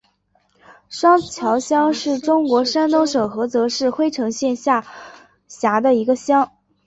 [0.89, 4.83] 双桥乡是中国山东省菏泽市郓城县下
[5.47, 6.53] 辖的一个乡。